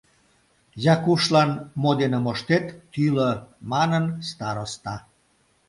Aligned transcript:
Якушлан 0.93 1.51
мо 1.81 1.91
дене 1.99 2.19
моштет, 2.25 2.65
тӱлӧ,— 2.91 3.31
манын 3.71 4.05
староста. 4.29 4.95